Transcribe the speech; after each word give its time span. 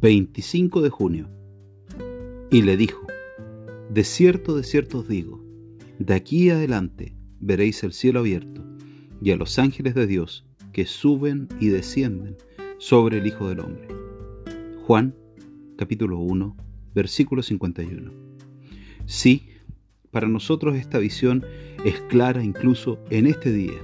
25 0.00 0.80
de 0.80 0.88
junio. 0.88 1.28
Y 2.50 2.62
le 2.62 2.78
dijo, 2.78 3.06
De 3.90 4.02
cierto, 4.02 4.56
de 4.56 4.64
cierto 4.64 5.00
os 5.00 5.08
digo, 5.08 5.44
de 5.98 6.14
aquí 6.14 6.48
adelante 6.48 7.14
veréis 7.38 7.84
el 7.84 7.92
cielo 7.92 8.20
abierto 8.20 8.64
y 9.20 9.32
a 9.32 9.36
los 9.36 9.58
ángeles 9.58 9.94
de 9.94 10.06
Dios 10.06 10.46
que 10.72 10.86
suben 10.86 11.48
y 11.60 11.68
descienden 11.68 12.38
sobre 12.78 13.18
el 13.18 13.26
Hijo 13.26 13.50
del 13.50 13.60
Hombre. 13.60 13.88
Juan 14.86 15.14
capítulo 15.76 16.18
1, 16.18 16.56
versículo 16.94 17.42
51. 17.42 18.10
Sí, 19.04 19.48
para 20.10 20.28
nosotros 20.28 20.76
esta 20.76 20.96
visión 20.98 21.44
es 21.84 22.00
clara 22.08 22.42
incluso 22.42 22.98
en 23.10 23.26
este 23.26 23.52
día. 23.52 23.78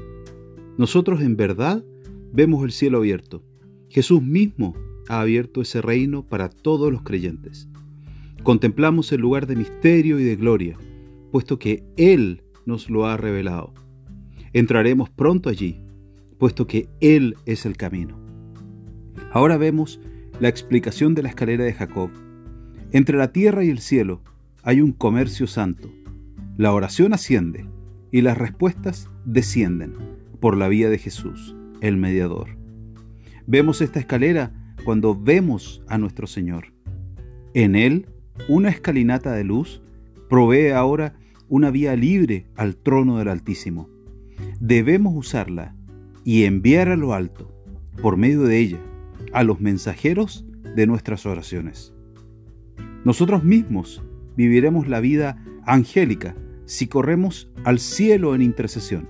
Nosotros 0.79 1.21
en 1.21 1.37
verdad 1.37 1.85
vemos 2.33 2.65
el 2.65 2.73
cielo 2.73 2.99
abierto. 2.99 3.43
Jesús 3.91 4.23
mismo 4.23 4.75
ha 5.09 5.21
abierto 5.21 5.63
ese 5.63 5.81
reino 5.81 6.23
para 6.23 6.49
todos 6.49 6.93
los 6.93 7.03
creyentes. 7.03 7.69
Contemplamos 8.43 9.13
el 9.13 9.21
lugar 9.21 9.47
de 9.47 9.57
misterio 9.57 10.19
y 10.19 10.25
de 10.25 10.37
gloria, 10.37 10.77
puesto 11.33 11.59
que 11.59 11.85
Él 11.97 12.43
nos 12.65 12.91
lo 12.91 13.07
ha 13.07 13.17
revelado. 13.17 13.75
Entraremos 14.53 15.11
pronto 15.11 15.49
allí, 15.49 15.81
puesto 16.39 16.67
que 16.67 16.89
Él 17.01 17.37
es 17.45 17.67
el 17.67 17.77
camino. 17.77 18.19
Ahora 19.33 19.57
vemos 19.57 20.01
la 20.41 20.49
explicación 20.49 21.15
de 21.15 21.23
la 21.23 21.29
escalera 21.31 21.65
de 21.65 21.73
Jacob. 21.73 22.11
Entre 22.93 23.19
la 23.19 23.33
tierra 23.33 23.65
y 23.65 23.71
el 23.71 23.81
cielo 23.81 24.23
hay 24.63 24.81
un 24.81 24.93
comercio 24.93 25.47
santo. 25.47 25.91
La 26.57 26.73
oración 26.73 27.13
asciende 27.13 27.67
y 28.13 28.21
las 28.23 28.39
respuestas 28.39 29.11
descienden 29.25 29.95
por 30.41 30.57
la 30.57 30.69
vía 30.69 30.89
de 30.89 30.99
Jesús, 30.99 31.55
el 31.81 31.97
mediador. 31.97 32.57
Vemos 33.47 33.81
esta 33.81 33.99
escalera 33.99 34.53
cuando 34.87 35.21
vemos 35.21 35.83
a 35.89 35.99
nuestro 35.99 36.29
Señor. 36.29 36.73
En 37.55 37.75
Él, 37.75 38.07
una 38.49 38.69
escalinata 38.69 39.33
de 39.33 39.43
luz 39.43 39.83
provee 40.31 40.71
ahora 40.71 41.17
una 41.49 41.73
vía 41.73 41.97
libre 41.97 42.47
al 42.55 42.77
trono 42.77 43.19
del 43.19 43.27
Altísimo. 43.27 43.91
Debemos 44.61 45.13
usarla 45.17 45.75
y 46.23 46.45
enviar 46.45 46.89
a 46.89 46.95
lo 46.95 47.15
alto, 47.15 47.53
por 48.01 48.17
medio 48.17 48.45
de 48.45 48.61
ella, 48.61 48.79
a 49.33 49.43
los 49.43 49.61
mensajeros 49.61 50.47
de 50.77 50.87
nuestras 50.87 51.27
oraciones. 51.27 51.93
Nosotros 53.05 53.43
mismos 53.43 54.05
viviremos 54.37 54.87
la 54.87 55.01
vida 55.01 55.45
angélica 55.65 56.37
si 56.65 56.87
corremos 56.87 57.51
al 57.65 57.81
cielo 57.81 58.37
en 58.37 58.43
intercesión 58.43 59.09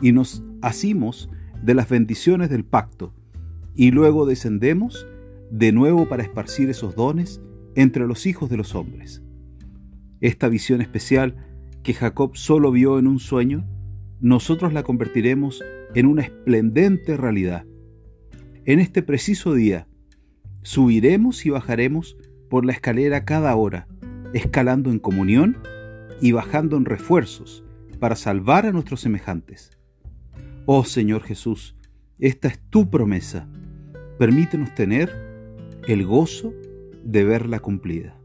y 0.00 0.10
nos 0.10 0.42
asimos 0.62 1.30
de 1.62 1.74
las 1.74 1.88
bendiciones 1.88 2.50
del 2.50 2.64
pacto 2.64 3.14
y 3.76 3.92
luego 3.92 4.26
descendemos 4.26 5.06
de 5.52 5.70
nuevo 5.70 6.08
para 6.08 6.22
esparcir 6.22 6.70
esos 6.70 6.96
dones 6.96 7.42
entre 7.74 8.06
los 8.06 8.24
hijos 8.24 8.48
de 8.48 8.56
los 8.56 8.74
hombres. 8.74 9.22
Esta 10.22 10.48
visión 10.48 10.80
especial 10.80 11.36
que 11.82 11.92
Jacob 11.92 12.36
solo 12.36 12.72
vio 12.72 12.98
en 12.98 13.06
un 13.06 13.18
sueño, 13.18 13.66
nosotros 14.18 14.72
la 14.72 14.82
convertiremos 14.82 15.62
en 15.94 16.06
una 16.06 16.22
esplendente 16.22 17.18
realidad. 17.18 17.66
En 18.64 18.80
este 18.80 19.02
preciso 19.02 19.52
día, 19.52 19.86
subiremos 20.62 21.44
y 21.44 21.50
bajaremos 21.50 22.16
por 22.48 22.64
la 22.64 22.72
escalera 22.72 23.26
cada 23.26 23.54
hora, 23.54 23.88
escalando 24.32 24.90
en 24.90 25.00
comunión 25.00 25.58
y 26.22 26.32
bajando 26.32 26.78
en 26.78 26.86
refuerzos 26.86 27.62
para 28.00 28.16
salvar 28.16 28.64
a 28.64 28.72
nuestros 28.72 29.02
semejantes. 29.02 29.76
Oh 30.64 30.84
Señor 30.84 31.22
Jesús, 31.24 31.76
esta 32.18 32.48
es 32.48 32.58
tu 32.70 32.88
promesa. 32.88 33.48
Permítenos 34.18 34.74
tener 34.74 35.31
el 35.88 36.06
gozo 36.06 36.54
de 37.02 37.24
verla 37.24 37.58
cumplida. 37.58 38.21